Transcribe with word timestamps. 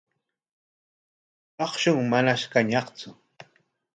Akshun 1.65 2.01
manash 2.11 2.45
kañaqtsu. 2.51 3.09